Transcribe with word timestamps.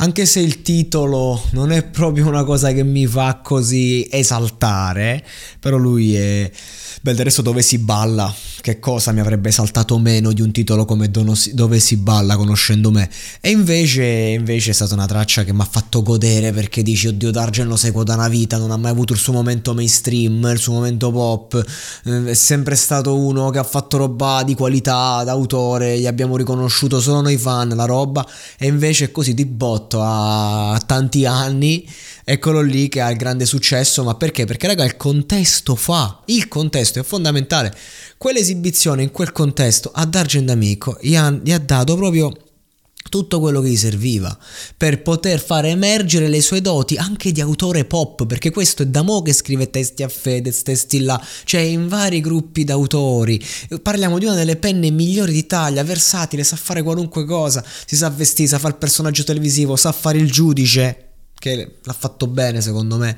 Anche 0.00 0.26
se 0.26 0.38
il 0.38 0.62
titolo 0.62 1.42
non 1.50 1.72
è 1.72 1.82
proprio 1.82 2.28
una 2.28 2.44
cosa 2.44 2.70
che 2.70 2.84
mi 2.84 3.08
fa 3.08 3.40
così 3.42 4.06
esaltare, 4.08 5.24
però 5.58 5.76
lui 5.76 6.14
è... 6.14 6.48
Beh, 7.00 7.14
del 7.14 7.24
resto 7.24 7.42
dove 7.42 7.62
si 7.62 7.78
balla 7.78 8.32
che 8.60 8.80
cosa 8.80 9.12
mi 9.12 9.20
avrebbe 9.20 9.50
saltato 9.52 9.98
meno 9.98 10.32
di 10.32 10.42
un 10.42 10.50
titolo 10.50 10.84
come 10.84 11.10
Dove 11.10 11.78
si 11.80 11.96
balla 11.96 12.36
conoscendo 12.36 12.90
me. 12.90 13.08
E 13.40 13.50
invece, 13.50 14.04
invece 14.04 14.70
è 14.70 14.74
stata 14.74 14.94
una 14.94 15.06
traccia 15.06 15.44
che 15.44 15.52
mi 15.52 15.60
ha 15.60 15.68
fatto 15.68 16.02
godere 16.02 16.52
perché 16.52 16.82
dici 16.82 17.08
oddio 17.08 17.30
Dargen 17.30 17.66
lo 17.66 17.76
seguo 17.76 18.02
da 18.02 18.14
una 18.14 18.28
vita 18.28 18.58
non 18.58 18.72
ha 18.72 18.76
mai 18.76 18.90
avuto 18.90 19.12
il 19.12 19.18
suo 19.18 19.32
momento 19.32 19.74
mainstream 19.74 20.44
il 20.52 20.58
suo 20.58 20.72
momento 20.74 21.10
pop 21.10 21.64
eh, 22.04 22.24
è 22.24 22.34
sempre 22.34 22.74
stato 22.74 23.16
uno 23.16 23.50
che 23.50 23.58
ha 23.58 23.64
fatto 23.64 23.96
roba 23.96 24.42
di 24.44 24.54
qualità 24.54 25.22
d'autore 25.24 25.98
gli 25.98 26.06
abbiamo 26.06 26.36
riconosciuto 26.36 27.00
solo 27.00 27.20
noi 27.20 27.36
fan 27.38 27.68
la 27.68 27.84
roba. 27.84 28.26
E 28.58 28.66
invece 28.66 29.06
è 29.06 29.10
così 29.10 29.34
di 29.34 29.44
botto 29.44 29.87
a 30.00 30.80
tanti 30.84 31.24
anni 31.24 31.88
eccolo 32.24 32.60
lì 32.60 32.88
che 32.88 33.00
ha 33.00 33.10
il 33.10 33.16
grande 33.16 33.46
successo 33.46 34.04
ma 34.04 34.14
perché? 34.14 34.44
perché 34.44 34.66
raga 34.66 34.84
il 34.84 34.96
contesto 34.96 35.74
fa 35.74 36.22
il 36.26 36.48
contesto 36.48 37.00
è 37.00 37.02
fondamentale 37.02 37.74
Quell'esibizione 38.18 39.04
in 39.04 39.12
quel 39.12 39.30
contesto 39.30 39.92
a 39.94 40.04
D'Argent 40.04 40.50
Amico 40.50 40.98
gli 41.00 41.14
ha, 41.14 41.30
gli 41.30 41.52
ha 41.52 41.58
dato 41.58 41.94
proprio 41.94 42.32
tutto 43.08 43.40
quello 43.40 43.60
che 43.60 43.68
gli 43.68 43.76
serviva 43.76 44.36
per 44.76 45.02
poter 45.02 45.40
far 45.40 45.64
emergere 45.66 46.28
le 46.28 46.40
sue 46.40 46.60
doti 46.60 46.96
anche 46.96 47.32
di 47.32 47.40
autore 47.40 47.84
pop, 47.84 48.26
perché 48.26 48.50
questo 48.50 48.82
è 48.82 48.86
da 48.86 49.02
mo 49.02 49.22
che 49.22 49.32
scrive 49.32 49.70
testi 49.70 50.02
a 50.02 50.08
Fedez, 50.08 50.62
testi 50.62 51.00
là, 51.00 51.20
cioè 51.44 51.60
in 51.60 51.88
vari 51.88 52.20
gruppi 52.20 52.64
d'autori. 52.64 53.42
Parliamo 53.82 54.18
di 54.18 54.24
una 54.24 54.34
delle 54.34 54.56
penne 54.56 54.90
migliori 54.90 55.32
d'Italia, 55.32 55.82
versatile, 55.84 56.44
sa 56.44 56.56
fare 56.56 56.82
qualunque 56.82 57.24
cosa, 57.24 57.64
si 57.86 57.96
sa 57.96 58.08
vestire, 58.10 58.48
sa 58.48 58.58
fare 58.58 58.74
il 58.74 58.78
personaggio 58.78 59.24
televisivo, 59.24 59.76
sa 59.76 59.92
fare 59.92 60.18
il 60.18 60.30
giudice, 60.30 61.08
che 61.38 61.78
l'ha 61.82 61.92
fatto 61.92 62.26
bene 62.26 62.60
secondo 62.60 62.96
me. 62.96 63.16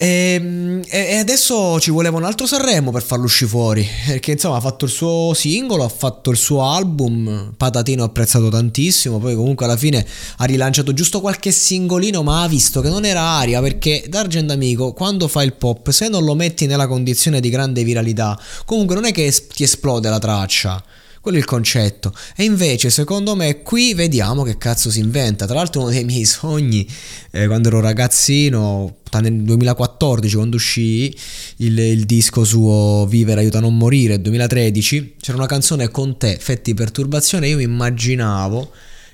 Ehm, 0.00 0.80
e, 0.88 0.98
e, 0.98 1.16
adesso 1.16 1.80
ci 1.80 1.90
voleva 1.90 2.16
un 2.16 2.22
altro 2.22 2.46
Sanremo 2.46 2.92
per 2.92 3.02
farlo 3.02 3.24
uscire 3.24 3.50
fuori. 3.50 3.86
Perché 4.06 4.32
insomma 4.32 4.56
ha 4.56 4.60
fatto 4.60 4.84
il 4.84 4.90
suo 4.92 5.32
singolo, 5.34 5.82
ha 5.84 5.88
fatto 5.88 6.30
il 6.30 6.36
suo 6.36 6.62
album. 6.64 7.52
Patatino 7.56 8.04
apprezzato 8.04 8.48
tantissimo. 8.48 9.18
Poi 9.18 9.34
comunque 9.34 9.66
alla 9.66 9.76
fine 9.76 10.06
ha 10.36 10.44
rilanciato 10.44 10.92
giusto 10.92 11.20
qualche 11.20 11.50
singolino, 11.50 12.22
ma 12.22 12.42
ha 12.42 12.48
visto 12.48 12.80
che 12.80 12.88
non 12.88 13.04
era 13.04 13.22
aria. 13.22 13.60
Perché 13.60 14.04
D'Argent 14.08 14.50
Amico, 14.52 14.92
quando 14.92 15.26
fa 15.26 15.42
il 15.42 15.54
pop, 15.54 15.90
se 15.90 16.08
non 16.08 16.24
lo 16.24 16.34
metti 16.34 16.66
nella 16.66 16.86
condizione 16.86 17.40
di 17.40 17.50
grande 17.50 17.82
viralità, 17.82 18.38
comunque 18.64 18.94
non 18.94 19.04
è 19.04 19.12
che 19.12 19.32
ti 19.52 19.64
esplode 19.64 20.08
la 20.08 20.18
traccia. 20.18 20.82
Quello 21.20 21.36
è 21.36 21.40
il 21.40 21.46
concetto. 21.46 22.14
E 22.36 22.44
invece, 22.44 22.90
secondo 22.90 23.34
me, 23.34 23.62
qui 23.62 23.94
vediamo 23.94 24.42
che 24.42 24.56
cazzo 24.56 24.90
si 24.90 25.00
inventa. 25.00 25.46
Tra 25.46 25.56
l'altro, 25.56 25.82
uno 25.82 25.90
dei 25.90 26.04
miei 26.04 26.24
sogni, 26.24 26.88
eh, 27.30 27.46
quando 27.46 27.68
ero 27.68 27.80
ragazzino, 27.80 28.96
nel 29.20 29.42
2014, 29.42 30.36
quando 30.36 30.56
uscì 30.56 31.14
il, 31.56 31.78
il, 31.78 32.04
disco 32.04 32.44
suo 32.44 33.06
Vivere 33.08 33.40
aiuta 33.40 33.58
a 33.58 33.60
non 33.62 33.76
morire, 33.76 34.20
2013, 34.20 35.16
c'era 35.20 35.38
una 35.38 35.46
canzone 35.46 35.88
con 35.88 36.16
te, 36.18 36.36
Fetti 36.38 36.74
Perturbazione. 36.74 37.48
Io 37.48 37.56
mi 37.56 37.64
immaginavo 37.64 38.70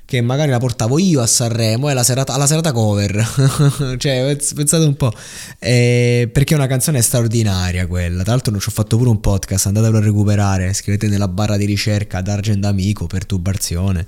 che 0.07 0.21
magari 0.21 0.51
la 0.51 0.59
portavo 0.59 0.99
io 0.99 1.23
a 1.23 1.27
Sanremo 1.27 1.89
e 1.89 1.95
la 1.95 2.03
serata, 2.03 2.35
alla 2.35 2.47
serata 2.47 2.73
cover. 2.73 3.97
cioè, 3.99 4.37
pensate 4.55 4.85
un 4.85 4.97
po'. 4.97 5.13
Eh, 5.59 6.29
perché 6.31 6.55
è 6.55 6.57
una 6.57 6.67
canzone 6.67 7.01
straordinaria 7.01 7.87
quella. 7.87 8.23
Tra 8.23 8.33
l'altro, 8.33 8.59
ci 8.59 8.69
ho 8.69 8.73
fatto 8.73 8.99
pure 8.99 9.09
un 9.09 9.21
podcast. 9.21 9.67
Andatelo 9.67 9.97
a 9.97 10.01
recuperare. 10.01 10.73
Scrivete 10.75 11.09
nella 11.09 11.29
barra 11.29 11.57
di 11.57 11.65
ricerca 11.65 12.21
D'Argent 12.21 12.65
Amico, 12.67 13.07
perturbazione 13.07 14.07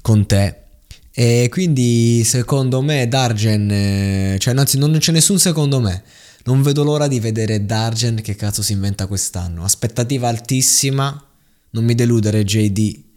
con 0.00 0.26
te. 0.26 0.56
E 1.12 1.48
quindi, 1.48 2.24
secondo 2.24 2.82
me, 2.82 3.06
Dargen, 3.06 3.70
eh, 3.70 4.36
cioè, 4.40 4.56
anzi, 4.56 4.78
non 4.78 4.96
c'è 4.98 5.12
nessun 5.12 5.38
secondo 5.38 5.80
me. 5.80 6.02
Non 6.44 6.62
vedo 6.62 6.82
l'ora 6.82 7.06
di 7.06 7.20
vedere 7.20 7.64
Dargen 7.64 8.20
che 8.20 8.34
cazzo 8.34 8.62
si 8.62 8.72
inventa 8.72 9.06
quest'anno. 9.06 9.62
Aspettativa 9.62 10.26
altissima. 10.26 11.24
Non 11.72 11.84
mi 11.84 11.94
deludere, 11.94 12.42
JD 12.42 13.09